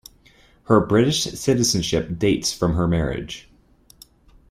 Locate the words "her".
0.63-0.79, 2.73-2.87